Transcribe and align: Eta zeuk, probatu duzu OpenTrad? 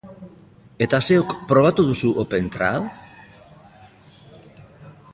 Eta 0.85 0.99
zeuk, 1.09 1.35
probatu 1.51 1.85
duzu 1.91 2.11
OpenTrad? 2.23 4.57